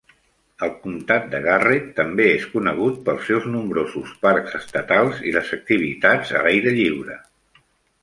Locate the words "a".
6.41-6.47